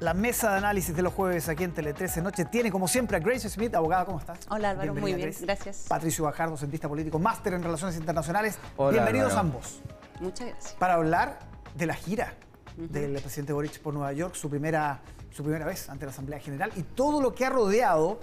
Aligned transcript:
La 0.00 0.12
mesa 0.12 0.50
de 0.50 0.58
análisis 0.58 0.94
de 0.94 1.00
los 1.00 1.14
jueves 1.14 1.48
aquí 1.48 1.64
en 1.64 1.72
Tele 1.72 1.94
13 1.94 2.20
Noche 2.20 2.44
tiene, 2.44 2.70
como 2.70 2.86
siempre, 2.86 3.16
a 3.16 3.20
Grace 3.20 3.48
Smith, 3.48 3.74
abogada. 3.74 4.04
¿Cómo 4.04 4.18
estás? 4.18 4.40
Hola 4.50 4.70
Álvaro, 4.70 4.94
muy 4.94 5.14
bien, 5.14 5.34
gracias. 5.40 5.86
Patricio 5.88 6.24
Bajardo, 6.24 6.54
cientista 6.58 6.86
político, 6.86 7.18
máster 7.18 7.54
en 7.54 7.62
Relaciones 7.62 7.96
Internacionales. 7.96 8.58
Bienvenidos 8.90 9.32
ambos. 9.34 9.80
Muchas 10.20 10.48
gracias. 10.48 10.74
Para 10.74 10.94
hablar 10.94 11.38
de 11.74 11.86
la 11.86 11.94
gira 11.94 12.34
del 12.76 13.12
presidente 13.22 13.54
Boric 13.54 13.80
por 13.80 13.94
Nueva 13.94 14.12
York, 14.12 14.34
su 14.34 14.50
primera, 14.50 15.00
su 15.30 15.42
primera 15.42 15.64
vez 15.64 15.88
ante 15.88 16.04
la 16.04 16.12
Asamblea 16.12 16.40
General 16.40 16.70
y 16.76 16.82
todo 16.82 17.22
lo 17.22 17.34
que 17.34 17.46
ha 17.46 17.50
rodeado 17.50 18.20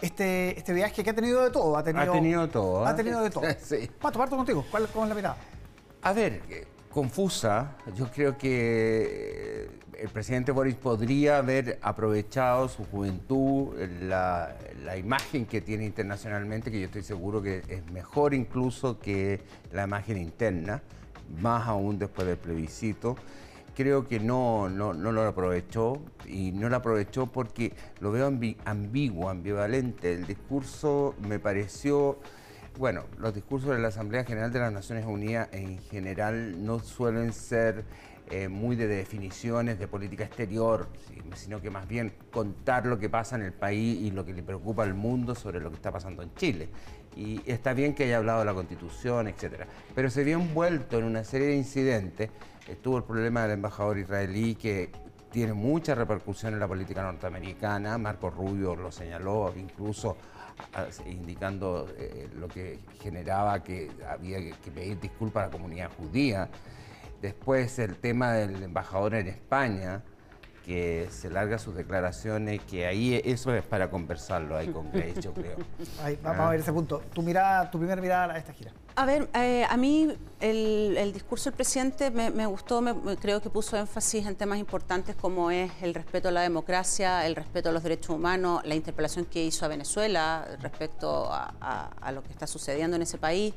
este, 0.00 0.58
este 0.58 0.72
viaje 0.72 1.04
que 1.04 1.10
ha 1.10 1.14
tenido 1.14 1.44
de 1.44 1.50
todo. 1.50 1.76
Ha 1.76 1.84
tenido, 1.84 2.10
ha 2.10 2.16
tenido 2.16 2.48
todo. 2.48 2.84
Ha 2.84 2.90
¿eh? 2.90 2.94
tenido 2.94 3.22
de 3.22 3.30
todo. 3.30 3.44
sí. 3.62 3.88
Pato, 4.00 4.18
parto 4.18 4.36
contigo. 4.36 4.64
¿Cuál, 4.72 4.88
¿Cómo 4.88 5.04
es 5.04 5.08
la 5.10 5.14
mirada? 5.14 5.36
A 6.02 6.12
ver, 6.12 6.42
eh, 6.50 6.66
confusa. 6.92 7.76
Yo 7.96 8.10
creo 8.10 8.38
que 8.38 9.68
el 9.98 10.08
presidente 10.10 10.52
Boris 10.52 10.74
podría 10.74 11.38
haber 11.38 11.78
aprovechado 11.82 12.68
su 12.68 12.84
juventud, 12.84 13.74
la, 14.02 14.56
imagen 14.96 15.46
que 15.46 15.60
tiene 15.60 15.84
internacionalmente, 15.84 16.70
que 16.70 16.80
yo 16.80 16.86
estoy 16.86 17.02
seguro 17.02 17.42
que 17.42 17.62
es 17.68 17.90
mejor 17.90 18.34
incluso 18.34 18.98
que 18.98 19.40
la 19.72 19.84
imagen 19.84 20.18
interna, 20.18 20.82
más 21.40 21.66
aún 21.66 21.98
después 21.98 22.26
del 22.26 22.36
plebiscito. 22.36 23.16
Creo 23.74 24.06
que 24.06 24.20
no, 24.20 24.68
no, 24.68 24.92
lo 24.92 25.22
aprovechó 25.22 26.02
y 26.26 26.52
no 26.52 26.68
lo 26.68 26.76
aprovechó 26.76 27.26
porque 27.26 27.72
lo 28.00 28.12
veo 28.12 28.30
ambiguo, 28.64 29.30
ambivalente. 29.30 30.12
El 30.12 30.26
discurso 30.26 31.14
me 31.26 31.38
pareció 31.38 32.18
bueno, 32.78 33.04
los 33.18 33.34
discursos 33.34 33.70
de 33.70 33.78
la 33.78 33.88
Asamblea 33.88 34.24
General 34.24 34.52
de 34.52 34.58
las 34.58 34.72
Naciones 34.72 35.04
Unidas 35.06 35.48
en 35.52 35.78
general 35.78 36.64
no 36.64 36.78
suelen 36.78 37.32
ser 37.32 37.84
eh, 38.30 38.48
muy 38.48 38.76
de 38.76 38.86
definiciones 38.86 39.78
de 39.78 39.86
política 39.88 40.24
exterior, 40.24 40.88
sino 41.34 41.60
que 41.60 41.70
más 41.70 41.86
bien 41.86 42.14
contar 42.30 42.86
lo 42.86 42.98
que 42.98 43.10
pasa 43.10 43.36
en 43.36 43.42
el 43.42 43.52
país 43.52 44.00
y 44.00 44.10
lo 44.10 44.24
que 44.24 44.32
le 44.32 44.42
preocupa 44.42 44.84
al 44.84 44.94
mundo 44.94 45.34
sobre 45.34 45.60
lo 45.60 45.68
que 45.68 45.76
está 45.76 45.92
pasando 45.92 46.22
en 46.22 46.34
Chile. 46.34 46.68
Y 47.14 47.42
está 47.44 47.74
bien 47.74 47.94
que 47.94 48.04
haya 48.04 48.16
hablado 48.16 48.38
de 48.38 48.46
la 48.46 48.54
Constitución, 48.54 49.28
etc. 49.28 49.66
Pero 49.94 50.08
se 50.08 50.24
vio 50.24 50.38
envuelto 50.38 50.98
en 50.98 51.04
una 51.04 51.24
serie 51.24 51.48
de 51.48 51.56
incidentes. 51.56 52.30
Estuvo 52.66 52.96
el 52.96 53.04
problema 53.04 53.42
del 53.42 53.52
embajador 53.52 53.98
israelí 53.98 54.54
que 54.54 54.90
tiene 55.30 55.52
mucha 55.52 55.94
repercusión 55.94 56.54
en 56.54 56.60
la 56.60 56.68
política 56.68 57.02
norteamericana. 57.02 57.98
Marco 57.98 58.30
Rubio 58.30 58.76
lo 58.76 58.90
señaló, 58.90 59.52
incluso 59.56 60.16
indicando 61.06 61.88
eh, 61.98 62.28
lo 62.38 62.48
que 62.48 62.80
generaba 63.00 63.62
que 63.62 63.90
había 64.08 64.38
que 64.38 64.70
pedir 64.70 65.00
disculpas 65.00 65.44
a 65.44 65.46
la 65.46 65.52
comunidad 65.52 65.90
judía. 65.96 66.48
Después 67.20 67.78
el 67.78 67.96
tema 67.96 68.32
del 68.32 68.62
embajador 68.62 69.14
en 69.14 69.28
España, 69.28 70.02
que 70.64 71.08
se 71.10 71.28
larga 71.28 71.58
sus 71.58 71.74
declaraciones, 71.74 72.60
que 72.62 72.86
ahí 72.86 73.20
eso 73.24 73.54
es 73.54 73.62
para 73.62 73.90
conversarlo 73.90 74.56
ahí 74.56 74.68
con 74.68 74.90
Grace, 74.92 75.20
yo 75.20 75.34
creo. 75.34 75.56
vamos 76.22 76.40
a 76.40 76.50
ver 76.50 76.60
ese 76.60 76.72
punto. 76.72 77.02
Tu 77.12 77.22
mirada, 77.22 77.70
tu 77.70 77.78
primera 77.78 78.00
mirada 78.00 78.34
a 78.34 78.38
esta 78.38 78.52
gira. 78.52 78.72
A 78.94 79.06
ver, 79.06 79.28
eh, 79.34 79.64
a 79.68 79.76
mí 79.76 80.14
el, 80.40 81.12
discurso 81.12 81.50
del 81.50 81.56
presidente 81.56 82.10
me, 82.10 82.46
gustó, 82.46 82.82
creo 83.20 83.40
que 83.40 83.50
puso 83.50 83.76
énfasis 83.76 84.26
en 84.26 84.36
temas 84.36 84.58
importantes 84.58 85.16
como 85.16 85.50
es 85.50 85.70
el 85.80 85.94
respeto 85.94 86.28
a 86.28 86.30
la 86.30 86.42
democracia, 86.42 87.26
el 87.26 87.34
respeto 87.34 87.70
a 87.70 87.72
los 87.72 87.82
derechos 87.82 88.10
humanos, 88.10 88.60
la 88.64 88.74
interpelación 88.74 89.24
que 89.24 89.42
hizo 89.42 89.64
a 89.64 89.68
Venezuela 89.68 90.46
respecto 90.60 91.28
a 91.30 92.12
lo 92.12 92.22
que 92.22 92.30
está 92.30 92.46
sucediendo 92.46 92.96
en 92.96 93.02
ese 93.02 93.18
país. 93.18 93.54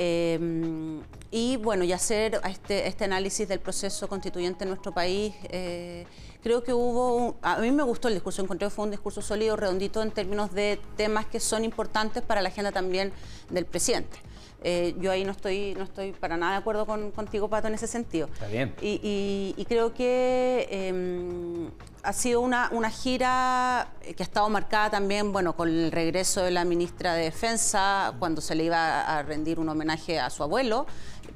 Em, 0.00 1.02
y 1.32 1.56
bueno, 1.56 1.82
y 1.82 1.92
hacer 1.92 2.40
este, 2.48 2.86
este, 2.86 3.04
análisis 3.04 3.48
del 3.48 3.58
proceso 3.58 4.08
constituyente 4.08 4.62
en 4.62 4.70
nuestro 4.70 4.92
país. 4.92 5.34
Eh, 5.48 6.06
creo 6.42 6.62
que 6.62 6.72
hubo, 6.72 7.36
a 7.42 7.58
mí 7.58 7.70
me 7.70 7.82
gustó 7.82 8.08
el 8.08 8.14
discurso, 8.14 8.42
encontré 8.42 8.66
que 8.66 8.70
fue 8.70 8.84
un 8.84 8.90
discurso 8.90 9.22
sólido, 9.22 9.56
redondito 9.56 10.02
en 10.02 10.10
términos 10.10 10.52
de 10.52 10.80
temas 10.96 11.26
que 11.26 11.40
son 11.40 11.64
importantes 11.64 12.22
para 12.22 12.42
la 12.42 12.48
agenda 12.48 12.72
también 12.72 13.12
del 13.50 13.66
presidente. 13.66 14.18
Eh, 14.62 14.96
yo 14.98 15.12
ahí 15.12 15.24
no 15.24 15.30
estoy, 15.30 15.74
no 15.74 15.84
estoy 15.84 16.12
para 16.12 16.36
nada 16.36 16.52
de 16.52 16.58
acuerdo 16.58 16.84
con, 16.84 17.12
contigo, 17.12 17.48
Pato, 17.48 17.68
en 17.68 17.74
ese 17.74 17.86
sentido. 17.86 18.28
Está 18.32 18.48
bien. 18.48 18.74
Y, 18.80 19.64
creo 19.68 19.94
que 19.94 20.66
em, 20.70 21.70
ha 22.02 22.12
sido 22.12 22.40
una, 22.40 22.68
una, 22.72 22.90
gira 22.90 23.92
que 24.02 24.22
ha 24.22 24.24
estado 24.24 24.48
marcada 24.48 24.90
también, 24.90 25.32
bueno, 25.32 25.54
con 25.54 25.68
el 25.68 25.92
regreso 25.92 26.42
de 26.42 26.50
la 26.50 26.64
ministra 26.64 27.14
de 27.14 27.24
Defensa, 27.24 28.14
cuando 28.18 28.40
se 28.40 28.56
le 28.56 28.64
iba 28.64 29.02
a 29.02 29.22
rendir 29.22 29.60
un 29.60 29.68
homenaje 29.68 30.18
a 30.18 30.28
su 30.28 30.42
abuelo 30.42 30.86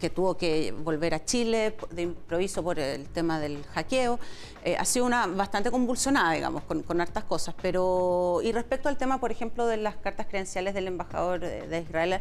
que 0.03 0.11
tuvo 0.11 0.37
que 0.37 0.73
volver 0.73 1.15
a 1.15 1.25
Chile 1.25 1.77
de 1.93 2.03
improviso 2.03 2.61
por 2.61 2.81
el 2.81 3.09
tema 3.09 3.39
del 3.39 3.63
hackeo. 3.67 4.19
Eh, 4.65 4.77
ha 4.77 4.85
sido 4.85 5.07
una 5.07 5.29
bastante 5.29 5.71
convulsionada, 5.71 6.33
digamos, 6.33 6.65
con, 6.65 7.01
hartas 7.01 7.23
cosas. 7.23 7.55
Pero, 7.63 8.41
y 8.43 8.51
respecto 8.51 8.89
al 8.89 8.99
tema, 8.99 9.21
por 9.21 9.31
ejemplo, 9.31 9.65
de 9.65 9.77
las 9.77 9.95
cartas 9.95 10.27
credenciales 10.27 10.75
del 10.75 10.89
embajador 10.89 11.39
de, 11.39 11.79
Israel, 11.79 12.19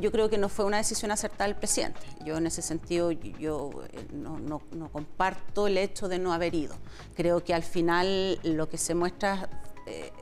yo 0.00 0.12
creo 0.12 0.30
que 0.30 0.38
no 0.38 0.48
fue 0.48 0.64
una 0.64 0.76
decisión 0.76 1.10
acertada 1.10 1.46
del 1.48 1.56
presidente. 1.56 1.98
Yo 2.24 2.36
en 2.36 2.46
ese 2.46 2.62
sentido, 2.62 3.10
yo 3.10 3.82
eh, 3.90 4.06
no, 4.12 4.60
comparto 4.92 5.66
el 5.66 5.76
hecho 5.76 6.06
de 6.06 6.20
no 6.20 6.32
haber 6.32 6.54
ido. 6.54 6.76
Creo 7.16 7.42
que 7.42 7.52
al 7.52 7.64
final 7.64 8.38
lo 8.44 8.68
que 8.68 8.78
se 8.78 8.94
muestra... 8.94 9.48
Eh, 9.86 10.12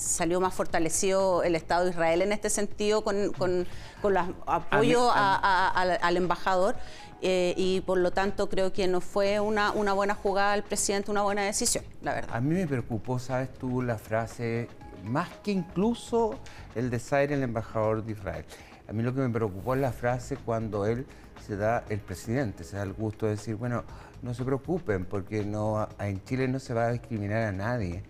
salió 0.00 0.40
más 0.40 0.54
fortalecido 0.54 1.42
el 1.42 1.54
Estado 1.54 1.84
de 1.84 1.90
Israel 1.90 2.22
en 2.22 2.32
este 2.32 2.48
sentido 2.48 3.04
con, 3.04 3.32
con, 3.32 3.66
con 4.00 4.14
los 4.14 4.24
apoyos 4.46 5.12
al, 5.14 6.16
embajador 6.16 6.74
eh, 7.20 7.54
y 7.56 7.82
por 7.82 7.98
lo 7.98 8.10
tanto 8.10 8.48
creo 8.48 8.72
que 8.72 8.88
no 8.88 9.00
fue 9.00 9.40
una, 9.40 9.72
una 9.72 9.92
buena 9.92 10.14
jugada 10.14 10.52
del 10.52 10.62
presidente, 10.62 11.10
una 11.10 11.22
buena 11.22 11.42
decisión, 11.42 11.84
la 12.02 12.14
verdad. 12.14 12.34
A 12.34 12.40
mí 12.40 12.54
me 12.54 12.66
preocupó, 12.66 13.18
sabes 13.18 13.52
tú, 13.52 13.82
la 13.82 13.98
frase, 13.98 14.68
más 15.04 15.28
que 15.42 15.52
incluso 15.52 16.38
el 16.74 16.88
desaire 16.88 17.34
del 17.34 17.44
embajador 17.44 18.02
de 18.02 18.12
Israel. 18.12 18.44
A 18.88 18.92
mí 18.92 19.02
lo 19.02 19.14
que 19.14 19.20
me 19.20 19.28
preocupó 19.28 19.74
es 19.74 19.80
la 19.80 19.92
frase 19.92 20.36
cuando 20.36 20.86
él 20.86 21.06
se 21.46 21.56
da, 21.56 21.84
el 21.90 22.00
presidente 22.00 22.64
se 22.64 22.76
da 22.76 22.84
el 22.84 22.94
gusto 22.94 23.26
de 23.26 23.32
decir, 23.32 23.54
bueno, 23.56 23.84
no 24.22 24.32
se 24.32 24.44
preocupen 24.44 25.04
porque 25.04 25.44
no, 25.44 25.88
en 25.98 26.24
Chile 26.24 26.48
no 26.48 26.58
se 26.58 26.72
va 26.72 26.86
a 26.86 26.92
discriminar 26.92 27.42
a 27.42 27.52
nadie. 27.52 28.02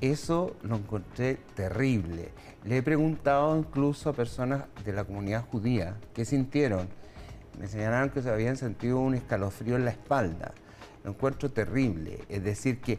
Eso 0.00 0.56
lo 0.62 0.76
encontré 0.76 1.38
terrible. 1.54 2.30
Le 2.64 2.78
he 2.78 2.82
preguntado 2.82 3.56
incluso 3.58 4.08
a 4.08 4.14
personas 4.14 4.64
de 4.84 4.92
la 4.92 5.04
comunidad 5.04 5.44
judía 5.50 5.96
qué 6.14 6.24
sintieron. 6.24 6.88
Me 7.58 7.66
señalaron 7.68 8.08
que 8.08 8.22
se 8.22 8.30
habían 8.30 8.56
sentido 8.56 8.98
un 8.98 9.14
escalofrío 9.14 9.76
en 9.76 9.84
la 9.84 9.90
espalda. 9.90 10.54
Lo 11.04 11.10
encuentro 11.10 11.50
terrible. 11.50 12.20
Es 12.30 12.42
decir, 12.42 12.80
que 12.80 12.98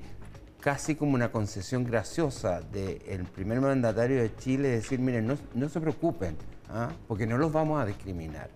casi 0.60 0.96
como 0.96 1.16
una 1.16 1.32
concesión 1.32 1.84
graciosa 1.84 2.62
del 2.62 3.26
primer 3.26 3.60
mandatario 3.62 4.22
de 4.22 4.36
Chile 4.36 4.70
decir, 4.70 5.00
miren, 5.00 5.36
no, 5.56 5.70
se 5.70 5.82
preocupen, 5.82 6.38
¿ah? 6.70 6.92
porque 7.08 7.26
no 7.26 7.38
los 7.40 7.52
vamos 7.52 7.82
a 7.82 7.86
discriminar. 7.86 8.50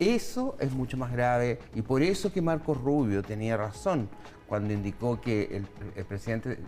Eso 0.00 0.56
es 0.58 0.72
mucho 0.72 0.96
más 0.96 1.12
grave 1.12 1.58
y 1.74 1.82
por 1.82 2.02
eso 2.02 2.32
que 2.32 2.40
Marcos 2.40 2.80
Rubio 2.80 3.22
tenía 3.22 3.58
razón 3.58 4.08
cuando 4.48 4.72
indicó 4.72 5.20
que 5.20 5.62
el, 5.94 6.04
presidente 6.06 6.58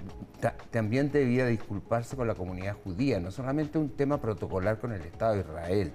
también 0.71 1.11
debía 1.11 1.47
disculparse 1.47 2.15
con 2.15 2.29
la 2.29 2.35
comunidad 2.35 2.77
judía, 2.85 3.19
no 3.19 3.33
solamente 3.33 3.77
un 3.77 3.89
tema 3.89 4.21
protocolar 4.21 4.79
con 4.79 4.93
el 4.93 5.01
Estado 5.01 5.33
de 5.33 5.41
Israel, 5.41 5.93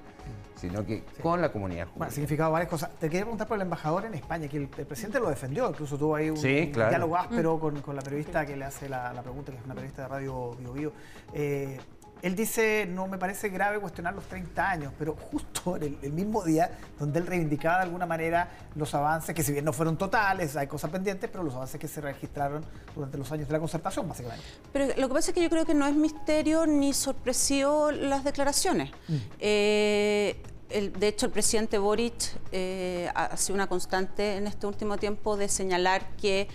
sino 0.56 0.86
que 0.86 1.04
con 1.22 1.40
la 1.40 1.50
comunidad 1.50 1.86
judía. 1.86 1.98
Bueno, 1.98 2.12
significado 2.12 2.52
varias 2.52 2.70
cosas. 2.70 2.90
Te 2.96 3.08
quería 3.08 3.22
preguntar 3.22 3.48
por 3.48 3.56
el 3.56 3.62
embajador 3.62 4.04
en 4.04 4.16
España, 4.16 4.50
que 4.50 4.58
el, 4.58 4.68
presidente 4.68 5.20
lo 5.20 5.30
defendió, 5.30 5.70
incluso 5.70 5.98
tuvo 5.98 6.16
ahí 6.16 6.30
un, 6.30 6.42
diálogo 6.42 7.16
áspero 7.16 7.58
mm. 7.58 7.82
con, 7.82 7.96
la 7.96 8.02
periodista 8.02 8.46
que 8.46 8.58
le 8.58 8.66
hace 8.66 8.90
la, 8.90 9.14
pregunta, 9.22 9.52
que 9.52 9.60
es 9.60 9.64
una 9.64 9.76
periodista 9.76 10.02
de 10.02 10.08
Radio 10.10 10.56
Bio, 10.60 10.74
Bio. 10.74 10.94
Eh, 11.34 11.78
él 12.22 12.36
dice, 12.36 12.88
no 12.90 13.08
me 13.08 13.18
parece 13.18 13.50
grave 13.50 13.80
cuestionar 13.80 14.14
los 14.14 14.26
30 14.26 14.70
años, 14.70 14.94
pero 14.98 15.16
justo 15.16 15.76
en 15.76 15.98
el, 16.02 16.12
mismo 16.12 16.44
día 16.44 16.72
donde 17.00 17.20
él 17.20 17.28
reivindicaba 17.28 17.78
de 17.78 17.84
alguna 17.84 18.06
manera 18.06 18.50
los 18.76 18.94
avances, 18.94 19.36
que 19.36 19.44
si 19.44 19.52
bien 19.52 19.66
no 19.66 19.74
fueron 19.74 19.98
totales, 19.98 20.56
hay 20.56 20.68
cosas 20.68 20.90
pendientes, 20.90 21.30
pero 21.30 21.44
los 21.44 21.54
avances 21.56 21.80
que 21.80 21.88
se 21.88 22.02
registraron 22.02 22.66
durante 22.96 23.18
los 23.18 23.32
años 23.32 23.48
de 23.48 23.54
la 23.54 23.60
concertación, 23.60 24.08
básicamente. 24.08 24.46
Pero 24.74 24.88
lo 24.98 25.08
que 25.08 25.14
pasa 25.14 25.32
es 25.32 25.36
que 25.36 25.44
yo 25.44 25.50
creo 25.50 25.66
que 25.66 25.74
no 25.74 25.86
es 25.86 25.96
misterio 25.96 26.66
ni 26.66 26.94
sorpresivo 26.94 27.92
las 27.92 28.24
declaraciones. 28.24 28.92
Mm. 29.08 29.16
Eh, 29.40 30.44
de 30.70 31.08
hecho, 31.08 31.28
el 31.28 31.32
presidente 31.32 31.78
Boric 31.78 32.36
eh, 32.52 33.10
ha 33.16 33.38
sido 33.38 33.56
una 33.56 33.68
constante 33.68 34.36
en 34.36 34.48
este 34.48 34.68
último 34.68 34.98
tiempo 34.98 35.38
de 35.38 35.48
señalar 35.48 36.16
que 36.18 36.50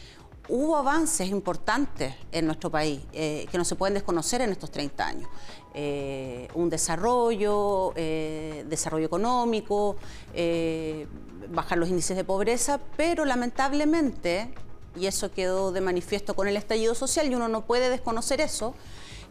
hubo 0.48 0.76
avances 0.76 1.28
importantes 1.28 2.14
en 2.32 2.46
nuestro 2.46 2.70
país 2.70 3.00
eh, 3.12 3.46
que 3.50 3.58
no 3.58 3.64
se 3.64 3.76
pueden 3.76 3.94
desconocer 3.94 4.40
en 4.40 4.50
estos 4.50 4.70
30 4.70 5.06
años. 5.06 5.28
Eh, 5.74 6.48
un 6.54 6.68
desarrollo, 6.68 7.92
eh, 7.96 8.64
desarrollo 8.68 9.06
económico, 9.06 9.96
bajar 11.50 11.78
los 11.78 11.88
índices 11.88 12.16
de 12.16 12.24
pobreza, 12.24 12.80
pero 12.96 13.24
lamentablemente, 13.24 14.52
y 14.96 15.06
eso 15.06 15.30
quedó 15.32 15.72
de 15.72 15.80
manifiesto 15.80 16.34
con 16.34 16.48
el 16.48 16.56
estallido 16.56 16.94
social 16.94 17.30
y 17.30 17.34
uno 17.34 17.48
no 17.48 17.64
puede 17.64 17.88
desconocer 17.90 18.40
eso, 18.40 18.74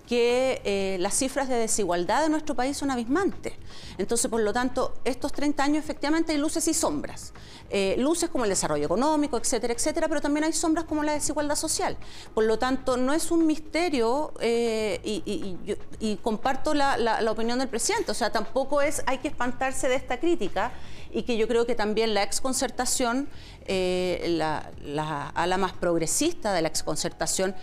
que 0.08 0.62
eh, 0.64 0.98
las 1.00 1.16
cifras 1.16 1.48
de 1.48 1.56
desigualdad 1.56 2.22
de 2.22 2.30
nuestro 2.30 2.56
país 2.56 2.78
son 2.78 2.92
abismantes. 2.92 3.54
Entonces, 3.98 4.30
por 4.30 4.42
lo 4.42 4.54
tanto, 4.54 4.94
estos 5.06 5.32
30 5.32 5.64
años 5.64 5.84
efectivamente 5.84 6.32
hay 6.32 6.38
luces 6.38 6.68
y 6.68 6.74
sombras. 6.74 7.34
Eh, 7.70 7.96
luces 7.98 8.30
como 8.30 8.44
el 8.44 8.50
desarrollo 8.50 8.86
económico, 8.86 9.38
etcétera, 9.38 9.74
etcétera, 9.74 10.10
pero 10.10 10.20
también 10.20 10.44
hay 10.44 10.54
sombras 10.54 10.86
como 10.86 11.04
la 11.04 11.14
desigualdad 11.14 11.56
social. 11.56 11.98
Por 12.34 12.44
lo 12.44 12.60
tanto, 12.60 12.98
no 12.98 13.14
es 13.14 13.32
un 13.32 13.48
misterio 13.48 14.34
eh, 14.42 15.00
y, 15.04 16.16
comparto 16.18 16.74
la, 16.74 17.32
opinión 17.32 17.60
del 17.60 17.70
presidente. 17.70 18.12
O 18.12 18.16
sea, 18.16 18.32
tampoco 18.32 18.82
es, 18.82 19.04
hay 19.06 19.20
que 19.20 19.30
espantarse 19.30 19.88
de 19.88 19.96
esta 19.96 20.20
crítica 20.20 20.74
y 21.12 21.24
que 21.24 21.38
yo 21.38 21.48
creo 21.48 21.66
que 21.66 21.76
también 21.76 22.14
la 22.14 22.24
exconcertación, 22.24 23.30
la, 23.68 24.70
la 24.82 25.30
ala 25.30 25.58
más 25.58 25.74
progresista 25.74 26.52
de 26.52 26.62
la 26.62 26.68
exconcertación, 26.68 27.56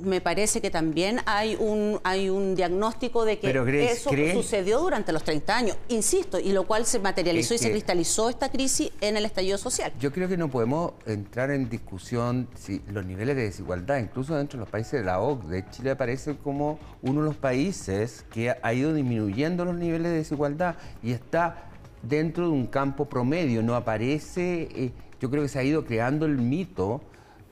me 0.00 0.20
parece 0.20 0.60
que 0.60 0.70
también 0.70 1.20
hay 1.26 1.56
un, 1.58 2.00
hay 2.04 2.28
un 2.28 2.54
diagnóstico 2.54 3.24
de 3.24 3.38
que 3.38 3.50
eso 3.90 4.10
sucedió 4.32 4.80
durante 4.80 5.12
los 5.12 5.24
30 5.24 5.56
años, 5.56 5.76
insisto, 5.88 6.38
y 6.38 6.52
lo 6.52 6.66
cual 6.66 6.86
se 6.86 6.98
materializó 6.98 7.54
y 7.54 7.58
se 7.58 7.70
cristalizó 7.70 8.28
esta 8.28 8.50
crisis 8.50 8.90
en 9.00 9.16
el 9.16 9.24
estallido 9.24 9.58
social. 9.58 9.92
Yo 10.00 10.12
creo 10.12 10.28
que 10.28 10.36
no 10.36 10.48
podemos 10.48 10.92
entrar 11.06 11.50
en 11.50 11.68
discusión 11.68 12.48
si 12.54 12.82
los 12.88 13.04
niveles 13.04 13.36
de 13.36 13.42
desigualdad, 13.42 13.98
incluso 13.98 14.36
dentro 14.36 14.58
de 14.58 14.64
los 14.64 14.70
países 14.70 15.00
de 15.00 15.04
la 15.04 15.20
OCDE, 15.20 15.64
Chile 15.70 15.90
aparece 15.90 16.36
como 16.36 16.78
uno 17.02 17.20
de 17.20 17.26
los 17.26 17.36
países 17.36 18.24
que 18.32 18.50
ha 18.50 18.74
ido 18.74 18.94
disminuyendo 18.94 19.64
los 19.64 19.76
niveles 19.76 20.10
de 20.10 20.18
desigualdad 20.18 20.76
y 21.02 21.12
está 21.12 21.68
dentro 22.02 22.46
de 22.46 22.52
un 22.52 22.66
campo 22.66 23.04
promedio, 23.06 23.62
no 23.62 23.74
aparece, 23.74 24.68
eh, 24.74 24.92
yo 25.20 25.30
creo 25.30 25.42
que 25.42 25.48
se 25.48 25.58
ha 25.58 25.62
ido 25.62 25.84
creando 25.84 26.26
el 26.26 26.38
mito 26.38 27.00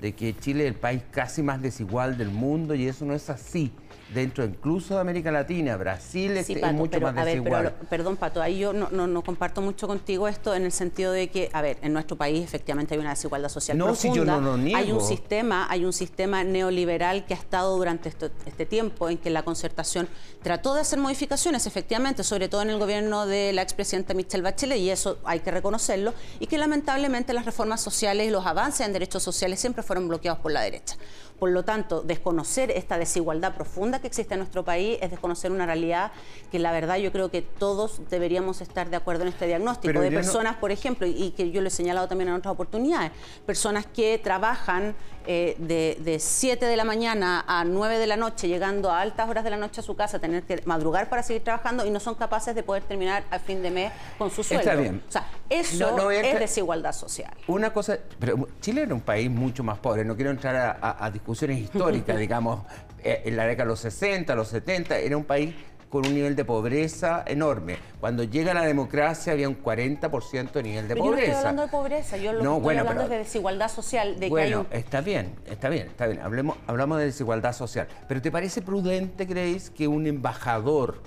de 0.00 0.14
que 0.14 0.37
Chile 0.37 0.64
es 0.64 0.69
el 0.69 0.79
país 0.79 1.02
casi 1.11 1.43
más 1.43 1.61
desigual 1.61 2.17
del 2.17 2.31
mundo 2.31 2.75
y 2.75 2.87
eso 2.87 3.05
no 3.05 3.14
es 3.14 3.29
así 3.31 3.73
dentro 4.12 4.44
incluso 4.44 4.94
de 4.94 5.00
América 5.00 5.31
Latina, 5.31 5.76
Brasil 5.76 6.37
es, 6.37 6.48
mucho 6.72 7.00
más 7.00 7.14
desigual. 7.25 7.75
perdón, 7.88 8.16
Pato, 8.16 8.42
ahí 8.42 8.58
yo 8.58 8.72
no, 8.72 8.88
no, 8.90 9.22
comparto 9.22 9.60
mucho 9.60 9.87
contigo 9.87 10.28
esto 10.28 10.54
en 10.54 10.64
el 10.64 10.72
sentido 10.72 11.12
de 11.12 11.28
que, 11.28 11.50
a 11.52 11.62
ver, 11.62 11.78
en 11.82 11.92
nuestro 11.92 12.16
país 12.16 12.42
efectivamente 12.44 12.94
hay 12.94 13.00
una 13.00 13.10
desigualdad 13.10 13.48
social 13.48 13.78
no, 13.78 13.94
Si 13.94 14.12
yo 14.12 14.25
no 14.25 14.40
lo 14.40 14.56
niego. 14.56 14.78
Hay 14.78 14.92
un 14.92 15.00
sistema, 15.00 15.66
hay 15.70 15.84
un 15.84 15.92
sistema 15.92 16.42
neoliberal 16.44 17.25
que 17.26 17.34
ha 17.34 17.37
estado 17.37 17.76
durante 17.76 18.08
este 18.08 18.66
tiempo 18.66 19.08
en 19.08 19.19
que 19.19 19.31
la 19.31 19.42
concertación 19.42 20.08
trató 20.42 20.75
de 20.75 20.81
hacer 20.81 20.98
modificaciones, 20.98 21.66
efectivamente, 21.66 22.25
sobre 22.25 22.48
todo 22.48 22.62
en 22.62 22.70
el 22.70 22.78
gobierno 22.78 23.26
de 23.26 23.52
la 23.52 23.62
expresidenta 23.62 24.14
Michelle 24.14 24.42
Bachelet, 24.42 24.78
y 24.78 24.90
eso 24.90 25.19
hay 25.25 25.40
que 25.40 25.50
reconocerlo, 25.50 26.14
y 26.40 26.46
que 26.46 26.58
lamentablemente 26.58 27.32
las 27.32 27.44
reformas 27.44 27.81
sociales 27.81 28.26
y 28.26 28.31
los 28.31 28.46
avances 28.46 28.87
en 28.87 28.92
derechos 28.92 29.22
sociales 29.22 29.60
siempre 29.60 29.82
fueron 29.82 30.08
bloqueados 30.08 30.40
por 30.40 30.52
la 30.52 30.62
derecha. 30.62 30.96
Por 31.40 31.52
lo 31.52 31.64
tanto, 31.64 32.02
desconocer 32.02 32.70
esta 32.70 32.98
desigualdad 32.98 33.54
profunda 33.54 33.98
que 33.98 34.06
existe 34.06 34.34
en 34.34 34.40
nuestro 34.40 34.62
país 34.62 34.98
es 35.00 35.10
desconocer 35.10 35.50
una 35.50 35.64
realidad 35.64 36.12
que 36.52 36.58
la 36.58 36.70
verdad 36.70 36.98
yo 36.98 37.12
creo 37.12 37.31
que 37.31 37.40
todos 37.40 38.02
deberíamos 38.10 38.60
estar 38.60 38.90
de 38.90 38.96
acuerdo 38.96 39.22
en 39.22 39.28
este 39.28 39.46
diagnóstico 39.46 40.00
de 40.00 40.10
personas, 40.10 40.56
por 40.56 40.70
ejemplo, 40.70 41.06
y, 41.06 41.31
que 41.31 41.50
yo 41.50 41.62
lo 41.62 41.69
he 41.69 41.70
señalado 41.70 42.08
también 42.08 42.28
en 42.28 42.34
otras 42.34 42.52
oportunidades, 42.52 43.12
personas 43.46 43.87
que 43.87 44.19
trabajan 44.19 44.94
eh, 45.26 45.56
de 45.58 46.19
7 46.19 46.66
de 46.66 46.76
la 46.76 46.84
mañana 46.84 47.44
a 47.46 47.64
9 47.64 47.98
de 47.98 48.06
la 48.06 48.16
noche, 48.16 48.46
llegando 48.46 48.90
a 48.90 49.00
altas 49.00 49.28
horas 49.28 49.42
de 49.42 49.50
la 49.50 49.56
noche 49.56 49.81
a 49.81 49.84
su 49.84 49.96
casa, 49.96 50.19
tener 50.19 50.42
que 50.42 50.60
madrugar 50.66 51.08
para 51.08 51.22
seguir 51.22 51.42
trabajando 51.42 51.87
y 51.87 51.90
no 51.90 52.00
son 52.00 52.16
capaces 52.16 52.54
de 52.54 52.62
poder 52.62 52.82
terminar 52.82 53.25
a 53.31 53.38
fin 53.38 53.62
de 53.62 53.70
mes 53.70 53.92
con 54.19 54.31
su 54.31 54.42
sueldo. 54.42 54.69
Está 54.69 54.78
bien. 54.78 55.02
O 55.08 55.10
sea, 55.10 55.26
eso 55.48 56.10
es 56.10 56.38
desigualdad 56.38 56.92
social. 56.92 57.32
Una 57.46 57.72
cosa, 57.72 57.98
pero 58.19 58.46
Chile 58.60 58.82
era 58.82 58.94
un 58.94 59.00
país 59.00 59.31
mucho 59.31 59.64
más 59.64 59.78
pobre, 59.78 60.04
no 60.04 60.16
quiero 60.16 60.31
entrar 60.31 60.56
a, 60.56 61.06
a 61.06 61.10
discusiones 61.31 61.59
históricas, 61.59 62.19
digamos, 62.19 62.61
eh, 63.03 63.23
en 63.25 63.37
la 63.37 63.47
década 63.47 63.65
de 63.65 63.71
los 63.71 63.81
60, 63.81 64.35
los 64.35 64.49
70, 64.49 64.99
era 64.99 65.17
un 65.17 65.25
país 65.25 65.55
con 65.91 66.06
un 66.06 66.15
nivel 66.15 66.37
de 66.37 66.44
pobreza 66.44 67.25
enorme. 67.27 67.77
Cuando 67.99 68.23
llega 68.23 68.55
la 68.55 68.62
democracia 68.62 69.32
había 69.32 69.49
un 69.49 69.61
40% 69.61 70.53
de 70.53 70.62
nivel 70.62 70.88
de 70.88 70.94
pobreza. 70.94 71.05
Yo 71.05 71.11
no 71.11 71.19
estoy 71.19 71.35
hablando 71.35 71.62
de 71.62 71.69
pobreza, 71.69 72.17
yo 72.17 72.32
lo 72.32 72.56
estoy 72.56 72.77
hablando 72.77 73.09
de 73.09 73.19
desigualdad 73.19 73.69
social. 73.69 74.21
De 74.21 74.29
bueno, 74.29 74.67
está 74.71 75.00
bien, 75.00 75.35
está 75.47 75.69
bien, 75.69 75.88
está 75.88 76.06
bien. 76.06 76.21
Hablemos, 76.21 76.56
hablamos 76.69 76.99
de 76.99 77.06
desigualdad 77.06 77.53
social. 77.53 77.88
Pero 78.06 78.23
¿te 78.23 78.31
parece 78.31 78.62
prudente, 78.62 79.26
creéis, 79.26 79.71
que 79.71 79.88
un 79.88 80.06
embajador, 80.06 81.03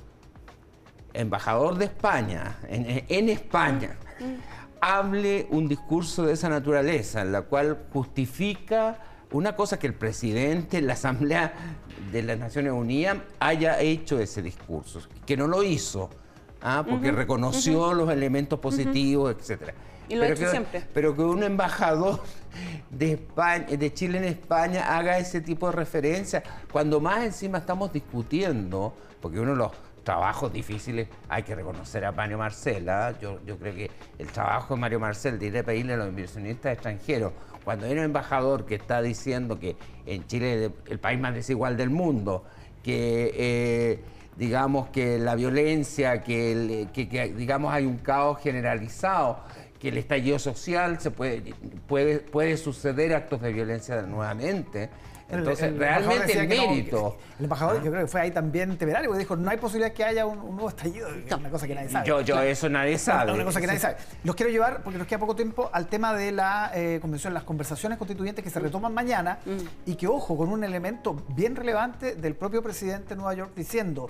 embajador 1.14 1.78
de 1.78 1.86
España, 1.86 2.58
en, 2.68 3.06
en 3.08 3.30
España, 3.30 3.96
mm. 4.20 4.34
hable 4.82 5.48
un 5.50 5.70
discurso 5.70 6.26
de 6.26 6.34
esa 6.34 6.50
naturaleza, 6.50 7.22
en 7.22 7.32
la 7.32 7.44
cual 7.44 7.86
justifica 7.94 8.98
una 9.34 9.56
cosa 9.56 9.78
que 9.78 9.88
el 9.88 9.96
presidente, 9.96 10.82
la 10.82 10.94
Asamblea 10.94 11.54
de 12.12 12.24
las 12.24 12.38
Naciones 12.38 12.72
Unidas 12.72 13.18
haya 13.40 13.80
hecho 13.82 14.20
ese 14.20 14.42
discurso, 14.42 15.02
que 15.26 15.36
no 15.36 15.48
lo 15.48 15.64
hizo, 15.64 16.10
¿ah? 16.62 16.86
porque 16.88 17.12
reconoció 17.12 17.94
los 17.94 18.10
elementos 18.10 18.60
positivos, 18.60 19.36
etcétera. 19.38 19.74
Y 20.08 20.16
lo 20.16 20.24
ha 20.24 20.30
hecho 20.30 20.50
siempre. 20.50 20.84
Pero 20.94 21.16
que 21.16 21.24
un 21.24 21.44
embajador 21.44 22.22
de, 22.90 23.14
España, 23.14 23.66
de 23.66 23.94
Chile 23.94 24.20
en 24.20 24.26
España 24.26 24.96
haga 24.96 25.18
ese 25.18 25.42
tipo 25.42 25.68
de 25.68 25.74
referencia, 25.74 26.44
cuando 26.72 27.00
más 27.00 27.24
encima 27.24 27.58
estamos 27.58 27.92
discutiendo, 27.92 28.94
porque 29.20 29.40
uno 29.40 29.52
de 29.52 29.58
los 29.58 29.72
trabajos 30.04 30.52
difíciles 30.52 31.08
hay 31.30 31.44
que 31.44 31.56
reconocer 31.56 32.06
a 32.06 32.12
Mario 32.12 32.38
Marcel. 32.38 32.88
¿ah? 32.90 33.14
Yo, 33.20 33.40
yo 33.46 33.58
creo 33.58 33.74
que 33.74 33.90
el 34.20 34.28
trabajo 34.28 34.76
de 34.76 34.82
Mario 34.82 35.00
Marcel 35.00 35.40
de 35.40 35.48
ir 35.48 35.58
a 35.58 35.64
pedirle 35.64 35.94
a 35.94 35.98
los 35.98 36.10
inversionistas 36.10 36.74
extranjeros 36.74 37.32
cuando 37.64 37.86
hay 37.86 37.94
un 37.94 38.00
embajador 38.00 38.66
que 38.66 38.76
está 38.76 39.02
diciendo 39.02 39.60
que 39.60 39.76
en 40.06 40.26
Chile 40.28 40.66
es 40.66 40.72
el 40.90 41.00
país 41.00 41.20
más 41.20 41.34
desigual 41.34 41.78
del 41.78 41.90
mundo, 41.90 42.44
que 42.84 43.32
eh, 43.36 44.00
digamos 44.38 44.90
que 44.90 45.18
la 45.20 45.36
violencia, 45.36 46.22
que, 46.22 46.88
digamos 47.36 47.74
hay 47.74 47.86
un 47.86 47.98
caos 47.98 48.40
generalizado, 48.42 49.40
que 49.80 49.90
el 49.90 49.98
estallido 49.98 50.40
social 50.40 51.00
se 51.00 51.12
puede, 51.12 51.54
puede, 51.88 52.20
puede 52.20 52.58
suceder 52.58 53.14
actos 53.14 53.42
de 53.42 53.52
violencia 53.52 54.02
nuevamente. 54.02 54.90
Entonces, 55.30 55.76
realmente 55.76 56.38
el 56.38 56.48
mérito. 56.48 57.18
el 57.40 57.46
embajador, 57.46 57.84
yo 57.84 57.92
creo 57.92 58.04
que 58.04 58.08
fue 58.08 58.22
ahí 58.22 58.32
también 58.32 58.78
temerario, 58.78 59.10
porque 59.10 59.20
dijo: 59.20 59.36
no 59.36 59.50
hay 59.50 59.58
posibilidad 59.58 59.94
que 59.94 60.04
haya 60.04 60.26
un, 60.26 60.40
nuevo 60.40 60.70
estallido. 60.70 61.10
una 61.38 61.50
cosa 61.50 61.68
que 61.68 61.76
nadie 61.76 61.90
sabe. 61.90 62.08
Yo, 62.08 62.22
yo 62.22 62.42
eso 62.42 62.70
nadie 62.70 62.98
sabe. 63.00 63.34
Una 63.34 63.46
cosa 63.46 63.62
que 63.62 63.68
nadie 63.68 63.80
sabe. 63.80 63.98
Los 64.24 64.36
quiero 64.36 64.52
llevar, 64.52 64.84
porque 64.84 64.98
nos 64.98 65.08
queda 65.08 65.20
poco 65.20 65.36
tiempo, 65.36 65.70
al 65.74 65.88
tema 65.88 66.14
de 66.14 66.32
la 66.32 66.72
eh, 66.74 67.00
convención, 67.02 67.34
las 67.34 67.44
conversaciones 67.44 67.98
constituyentes 67.98 68.44
que 68.44 68.50
se 68.50 68.60
retoman 68.60 68.94
mañana 68.94 69.40
mm. 69.46 69.90
y 69.90 69.96
que, 69.96 70.08
ojo, 70.08 70.38
con 70.38 70.50
un 70.50 70.64
elemento 70.64 71.16
bien 71.30 71.56
relevante 71.56 72.16
del 72.16 72.36
propio 72.36 72.62
presidente 72.62 73.10
de 73.10 73.16
Nueva 73.16 73.34
York 73.34 73.52
diciendo. 73.56 74.10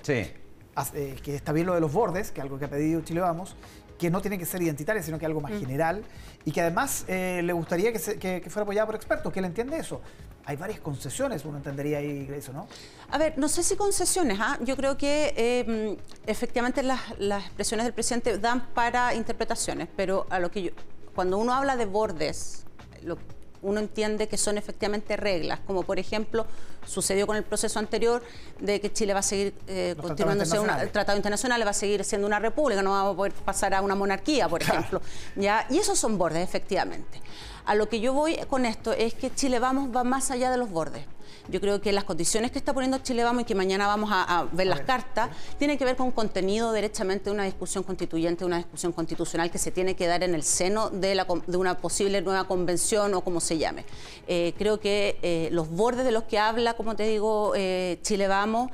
Eh, 0.96 1.16
que 1.22 1.36
está 1.36 1.52
bien 1.52 1.68
lo 1.68 1.76
de 1.76 1.82
los 1.82 1.94
bordes, 1.94 2.32
que 2.32 2.40
es 2.40 2.44
algo 2.44 2.58
que 2.58 2.66
ha 2.66 2.70
pedido 2.70 3.02
Chile 3.02 3.22
Vamos, 3.22 3.56
que 4.00 4.10
no 4.10 4.22
tiene 4.22 4.38
que 4.38 4.46
ser 4.46 4.62
identitaria, 4.62 5.04
sino 5.04 5.20
que 5.20 5.26
algo 5.26 5.40
más 5.40 5.52
mm. 5.52 5.60
general, 5.60 6.04
y 6.46 6.52
que 6.52 6.62
además 6.62 7.06
eh, 7.08 7.42
le 7.44 7.54
gustaría 7.54 7.94
que, 7.94 8.00
fuera 8.00 8.64
apoyada 8.64 8.86
por 8.86 8.96
expertos, 8.96 9.32
que 9.32 9.40
él 9.40 9.46
entiende 9.46 9.78
eso. 9.78 10.02
Hay 10.46 10.58
varias 10.58 10.80
concesiones, 10.80 11.46
uno 11.46 11.58
entendería 11.58 12.00
ahí 12.00 12.30
eso, 12.36 12.52
¿no? 12.52 12.68
A 13.12 13.18
ver, 13.18 13.38
no 13.38 13.48
sé 13.48 13.64
si 13.64 13.76
concesiones, 13.76 14.38
¿ah? 14.42 14.58
yo 14.62 14.76
creo 14.76 14.98
que 14.98 15.34
eh, 15.38 15.98
efectivamente 16.26 16.84
las, 16.84 17.00
expresiones 17.46 17.86
del 17.86 17.94
presidente 17.94 18.38
dan 18.38 18.68
para 18.74 19.14
interpretaciones, 19.16 19.88
pero 19.96 20.26
a 20.30 20.40
lo 20.40 20.52
que 20.52 20.64
yo, 20.64 20.72
cuando 21.16 21.38
uno 21.38 21.54
habla 21.54 21.78
de 21.78 21.86
bordes, 21.86 22.66
lo, 23.04 23.18
uno 23.62 23.80
entiende 23.80 24.28
que 24.28 24.38
son 24.38 24.58
efectivamente 24.58 25.16
reglas, 25.16 25.60
como 25.66 25.84
por 25.84 25.98
ejemplo 25.98 26.46
sucedió 26.86 27.26
con 27.26 27.38
el 27.38 27.44
proceso 27.44 27.80
anterior 27.80 28.22
de 28.60 28.82
que 28.82 28.92
Chile 28.92 29.14
va 29.14 29.20
a 29.20 29.24
seguir 29.24 29.54
eh, 29.68 29.96
continuándose 30.00 30.60
un 30.60 30.68
tratado 30.92 31.16
internacional, 31.18 31.66
va 31.66 31.72
a 31.72 31.74
seguir 31.74 32.04
siendo 32.04 32.28
una 32.28 32.40
república, 32.40 32.82
no 32.82 32.92
va 32.92 33.10
a 33.10 33.16
poder 33.16 33.34
pasar 33.34 33.74
a 33.74 33.82
una 33.82 33.96
monarquía, 33.96 34.50
por 34.50 34.62
ejemplo. 34.64 35.02
¿ya? 35.36 35.66
Y 35.70 35.78
esos 35.78 35.98
son 35.98 36.18
bordes, 36.18 36.44
efectivamente. 36.44 37.22
A 37.66 37.76
lo 37.76 37.88
que 37.90 38.00
yo 38.00 38.14
voy 38.14 38.38
con 38.50 38.66
esto 38.66 38.92
es 38.92 39.14
que 39.14 39.34
Chile 39.34 39.60
Vamos 39.60 39.96
va 39.96 40.04
más 40.04 40.32
allá 40.32 40.52
de 40.52 40.58
los 40.58 40.70
bordes. 40.70 41.06
Yo 41.50 41.60
creo 41.60 41.82
que 41.82 41.92
las 41.92 42.06
condiciones 42.06 42.52
que 42.52 42.58
está 42.58 42.74
poniendo 42.74 43.00
Chile 43.00 43.24
Vamos 43.24 43.44
y 43.44 43.46
que 43.46 43.56
mañana 43.56 43.88
vamos 43.88 44.10
a, 44.14 44.48
ver 44.54 44.68
las 44.68 44.82
cartas, 44.82 45.30
tienen 45.58 45.78
que 45.78 45.86
ver 45.86 45.96
con 45.96 46.12
contenido 46.12 46.72
derechamente 46.72 47.26
de 47.26 47.32
una 47.32 47.44
discusión 47.44 47.84
constituyente, 47.84 48.46
una 48.46 48.58
discusión 48.58 48.94
constitucional 48.94 49.52
que 49.52 49.58
se 49.58 49.72
tiene 49.72 49.96
que 49.96 50.08
dar 50.08 50.24
en 50.24 50.36
el 50.36 50.44
seno 50.44 50.90
de, 50.90 51.16
la, 51.16 51.28
de 51.48 51.58
una 51.58 51.78
posible 51.78 52.22
nueva 52.22 52.46
convención 52.46 53.14
o 53.14 53.22
como 53.22 53.42
se 53.42 53.58
llame. 53.58 53.86
Eh, 54.28 54.54
creo 54.58 54.80
que 54.80 55.18
eh, 55.22 55.50
los 55.52 55.70
bordes 55.70 56.06
de 56.06 56.12
los 56.12 56.24
que 56.24 56.40
habla, 56.40 56.76
como 56.76 56.96
te 56.96 57.04
digo, 57.04 57.54
eh, 57.56 58.00
Chile 58.04 58.28
Vamos, 58.28 58.72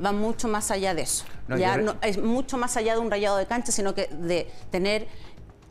van 0.00 0.18
mucho 0.18 0.48
más 0.48 0.70
allá 0.70 0.94
de 0.94 1.02
eso. 1.02 1.24
ya 1.56 1.76
no, 1.76 1.96
es 2.02 2.18
mucho 2.18 2.56
más 2.56 2.76
allá 2.76 2.94
de 2.94 3.00
un 3.00 3.10
rayado 3.10 3.36
de 3.36 3.46
cancha, 3.46 3.70
sino 3.70 3.94
que 3.94 4.08
de 4.08 4.50
tener 4.70 5.06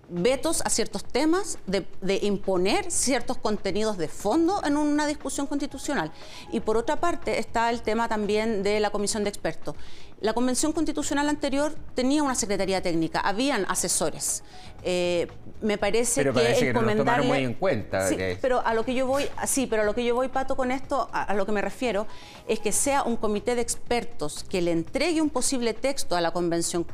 vetos 0.10 0.62
a 0.62 0.70
ciertos 0.70 1.04
temas, 1.04 1.58
de, 1.68 1.86
imponer 2.22 2.92
ciertos 2.92 3.38
contenidos 3.38 3.98
de 3.98 4.08
fondo 4.08 4.62
en 4.64 4.78
una 4.78 5.08
discusión 5.08 5.48
constitucional. 5.48 6.12
Y 6.52 6.60
por 6.60 6.78
otra 6.78 6.98
parte 6.98 7.40
está 7.40 7.70
el 7.70 7.82
tema 7.82 8.08
también 8.08 8.64
de 8.64 8.80
la 8.80 8.90
comisión 8.90 9.24
de 9.24 9.30
expertos. 9.30 9.76
La 10.22 10.34
convención 10.34 10.72
constitucional 10.72 11.28
anterior 11.28 11.76
tenía 11.94 12.24
una 12.24 12.36
secretaría 12.36 12.82
técnica, 12.82 13.20
habían 13.20 13.66
asesores. 13.70 14.44
Eh, 14.84 15.28
me 15.62 15.78
parece 15.78 16.22
pero 16.22 16.34
que 16.34 16.52
el 16.52 16.74
que 16.74 17.24
muy 17.24 17.40
en 17.40 17.54
cuenta. 17.56 18.08
Sí, 18.08 18.16
pero 18.42 18.66
a 18.66 18.74
lo 18.74 18.86
que 18.86 18.94
yo 18.94 19.08
voy, 19.08 19.26
sí, 19.46 19.68
pero 19.68 19.82
a 19.82 19.86
lo 19.86 19.96
que 19.96 20.06
yo 20.06 20.16
voy, 20.16 20.28
Pato, 20.28 20.56
con 20.56 20.72
esto, 20.72 21.10
a, 21.12 21.34
lo 21.34 21.46
que 21.46 21.52
me 21.52 21.62
refiero, 21.62 22.08
es 22.48 22.60
que 22.60 22.72
sea 22.72 23.04
un 23.04 23.18
comité 23.18 23.56
de 23.56 23.62
expertos 23.62 24.46
que 24.48 24.62
le 24.62 24.72
entregue 24.72 25.22
un 25.22 25.30
posible 25.30 25.74
texto 25.74 26.16
a 26.16 26.22
la 26.22 26.32
convención 26.32 26.86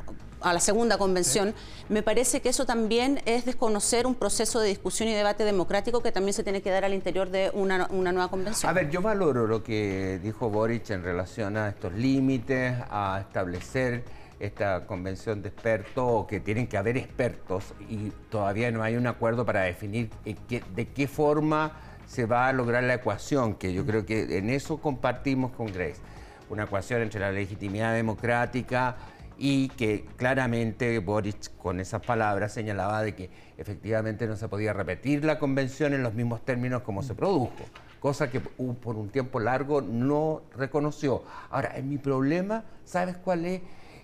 a 0.41 0.53
la 0.53 0.59
segunda 0.59 0.97
convención, 0.97 1.53
me 1.89 2.03
parece 2.03 2.41
que 2.41 2.49
eso 2.49 2.65
también 2.65 3.21
es 3.25 3.45
desconocer 3.45 4.07
un 4.07 4.15
proceso 4.15 4.59
de 4.59 4.69
discusión 4.69 5.09
y 5.09 5.13
debate 5.13 5.43
democrático 5.43 6.01
que 6.01 6.11
también 6.11 6.33
se 6.33 6.43
tiene 6.43 6.61
que 6.61 6.69
dar 6.69 6.85
al 6.85 6.93
interior 6.93 7.29
de 7.29 7.51
una, 7.53 7.87
nueva 7.89 8.29
convención. 8.29 8.69
A 8.69 8.73
ver, 8.73 8.89
yo 8.89 9.01
valoro 9.01 9.47
lo 9.47 9.63
que 9.63 10.19
dijo 10.21 10.49
Boric 10.49 10.89
en 10.89 11.03
relación 11.03 11.57
a 11.57 11.69
estos 11.69 11.93
límites, 11.93 12.75
a 12.89 13.19
establecer 13.21 14.03
esta 14.39 14.87
convención 14.87 15.41
de 15.41 15.49
expertos, 15.49 16.25
que 16.25 16.39
tienen 16.39 16.67
que 16.67 16.77
haber 16.77 16.97
expertos 16.97 17.73
y 17.89 18.09
todavía 18.29 18.71
no 18.71 18.81
hay 18.81 18.95
un 18.95 19.05
acuerdo 19.05 19.45
para 19.45 19.61
definir 19.61 20.09
de 20.23 20.87
qué 20.87 21.07
forma 21.07 21.73
se 22.11 22.25
va 22.25 22.47
a 22.47 22.53
lograr 22.53 22.83
la 22.83 22.95
ecuación, 22.95 23.55
que 23.55 23.73
yo 23.73 23.85
creo 23.85 24.05
que 24.05 24.37
en 24.37 24.49
eso 24.49 24.77
compartimos 24.77 25.51
con 25.51 25.67
Grace. 25.67 26.01
Una 26.49 26.63
ecuación 26.63 27.01
entre 27.01 27.21
la 27.21 27.31
legitimidad 27.31 27.93
democrática, 27.93 28.97
y 29.43 29.69
que 29.69 30.05
claramente 30.17 30.99
Boric 30.99 31.57
con 31.57 31.79
esas 31.79 32.05
palabras 32.05 32.53
señalaba 32.53 33.01
de 33.01 33.15
que 33.15 33.31
efectivamente 33.57 34.27
no 34.27 34.35
se 34.35 34.47
podía 34.47 34.71
repetir 34.71 35.25
la 35.25 35.39
convención 35.39 35.95
en 35.95 36.03
los 36.03 36.13
mismos 36.13 36.45
términos 36.45 36.83
como 36.83 37.01
se 37.01 37.15
produjo, 37.15 37.51
cosa 37.99 38.29
que 38.29 38.39
por 38.39 38.97
un 38.97 39.09
tiempo 39.09 39.39
largo 39.39 39.81
no 39.81 40.43
reconoció. 40.55 41.23
Ahora, 41.49 41.75
en 41.75 41.89
mi 41.89 41.97
problema, 41.97 42.65
¿sabes 42.85 43.17
cuál 43.17 43.45
es? 43.45 43.61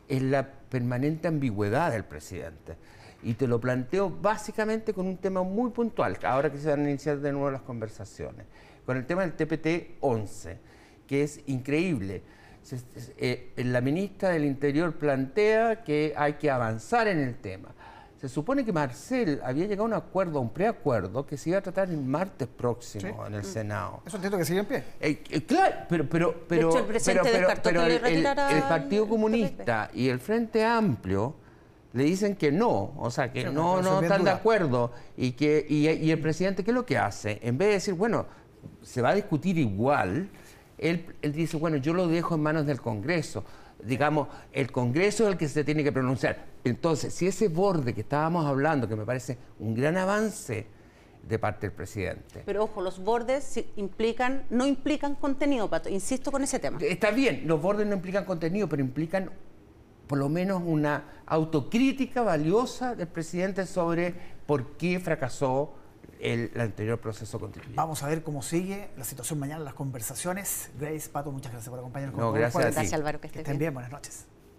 Es 0.07 0.23
la 0.23 0.49
permanente 0.71 1.27
ambigüedad 1.27 1.91
del 1.91 2.03
presidente. 2.03 2.75
Y 3.21 3.35
te 3.35 3.45
lo 3.45 3.61
planteo 3.61 4.09
básicamente 4.09 4.91
con 4.91 5.05
un 5.05 5.17
tema 5.17 5.43
muy 5.43 5.69
puntual, 5.69 6.17
ahora 6.23 6.51
que 6.51 6.57
se 6.57 6.67
van 6.71 6.83
a 6.83 6.89
iniciar 6.89 7.19
de 7.19 7.31
nuevo 7.31 7.51
las 7.51 7.61
conversaciones, 7.61 8.47
con 8.87 8.97
el 8.97 9.05
tema 9.05 9.21
del 9.21 9.37
TPT-11, 9.37 10.57
que 11.05 11.21
es 11.21 11.41
increíble 11.45 12.23
eh, 13.17 13.51
la 13.57 13.81
ministra 13.81 14.29
del 14.29 14.45
Interior 14.45 14.93
plantea 14.95 15.83
que 15.83 16.13
hay 16.17 16.33
que 16.33 16.49
avanzar 16.49 17.07
en 17.07 17.19
el 17.19 17.35
tema. 17.35 17.69
Se 18.19 18.27
supone 18.27 18.65
que 18.65 18.73
Marcel 18.73 19.39
había 19.43 19.65
llegado 19.65 19.83
a 19.83 19.85
un 19.85 19.93
acuerdo, 19.93 20.39
a 20.39 20.41
un 20.41 20.49
preacuerdo, 20.49 21.25
que 21.25 21.37
se 21.37 21.51
iba 21.51 21.59
a 21.59 21.61
tratar 21.61 21.89
el 21.89 21.97
martes 21.97 22.47
próximo 22.47 23.25
en 23.27 23.35
el 23.35 23.41
mm. 23.41 23.45
Senado. 23.45 24.01
Eso 24.05 24.17
entiendo 24.17 24.39
que 24.39 24.45
sigue 24.45 24.59
en 24.59 24.65
pie. 24.65 24.83
Eh, 24.99 25.23
eh, 25.29 25.45
claro, 25.45 25.75
pero, 25.87 26.09
pero, 26.09 26.45
pero, 26.47 26.87
pero, 27.63 27.85
el, 27.85 28.63
Partido 28.67 29.07
Comunista 29.07 29.91
y 29.93 30.09
el 30.09 30.19
Frente 30.19 30.65
Amplio 30.65 31.35
le 31.93 32.03
dicen 32.03 32.35
que 32.35 32.51
no, 32.51 32.93
o 32.97 33.11
sea, 33.11 33.31
que 33.31 33.45
no, 33.45 33.83
no 33.83 34.01
están 34.01 34.23
de 34.23 34.31
acuerdo. 34.31 34.91
Y, 35.15 35.33
que, 35.33 35.65
y 35.69 36.09
el 36.09 36.19
presidente, 36.19 36.63
¿qué 36.63 36.71
es 36.71 36.75
lo 36.75 36.87
que 36.87 36.97
hace? 36.97 37.39
En 37.43 37.57
vez 37.57 37.67
de 37.67 37.73
decir, 37.75 37.93
bueno, 37.93 38.25
se 38.81 39.01
va 39.01 39.09
a 39.09 39.15
discutir 39.15 39.57
igual, 39.59 40.29
él, 40.77 41.15
dice, 41.21 41.57
bueno, 41.57 41.77
yo 41.77 41.93
lo 41.93 42.07
dejo 42.07 42.35
en 42.35 42.41
manos 42.41 42.65
del 42.65 42.81
Congreso. 42.81 43.43
Digamos, 43.83 44.27
el 44.53 44.71
Congreso 44.71 45.25
es 45.25 45.31
el 45.31 45.37
que 45.37 45.47
se 45.47 45.63
tiene 45.63 45.83
que 45.83 45.91
pronunciar. 45.91 46.45
Entonces, 46.63 47.13
si 47.13 47.27
ese 47.27 47.47
borde 47.47 47.93
que 47.93 48.01
estábamos 48.01 48.45
hablando, 48.45 48.87
que 48.87 48.95
me 48.95 49.05
parece 49.05 49.37
un 49.59 49.73
gran 49.73 49.97
avance 49.97 50.67
de 51.27 51.39
parte 51.39 51.67
del 51.67 51.75
presidente. 51.75 52.43
Pero 52.45 52.63
ojo, 52.63 52.81
los 52.81 53.03
bordes 53.03 53.63
implican, 53.75 54.43
no 54.49 54.65
implican 54.65 55.15
contenido, 55.15 55.69
Pato. 55.69 55.89
Insisto 55.89 56.31
con 56.31 56.43
ese 56.43 56.59
tema. 56.59 56.79
Está 56.81 57.11
bien, 57.11 57.43
los 57.45 57.61
bordes 57.61 57.85
no 57.85 57.95
implican 57.95 58.25
contenido, 58.25 58.69
pero 58.69 58.81
implican 58.81 59.31
por 60.07 60.17
lo 60.17 60.29
menos 60.29 60.61
una 60.65 61.03
autocrítica 61.25 62.21
valiosa 62.21 62.95
del 62.95 63.07
presidente 63.07 63.65
sobre 63.65 64.13
por 64.45 64.77
qué 64.77 64.99
fracasó 64.99 65.73
el, 66.19 66.51
anterior 66.59 66.99
proceso 66.99 67.39
constituyente. 67.39 67.75
Vamos 67.75 68.03
a 68.03 68.07
ver 68.07 68.23
cómo 68.23 68.41
sigue 68.41 68.89
la 68.97 69.03
situación 69.03 69.39
mañana, 69.39 69.63
las 69.63 69.73
conversaciones. 69.73 70.69
Grace, 70.79 71.09
Pato, 71.09 71.31
muchas 71.31 71.51
gracias 71.51 71.69
por 71.69 71.79
acompañarnos. 71.79 72.19
No, 72.19 72.31
gracias, 72.31 72.63
gracias 72.63 72.93
Álvaro. 72.93 73.19
Que, 73.21 73.27
estén 73.27 73.57
bien. 73.57 73.73
Buenas 73.73 73.91
noches. 73.91 74.25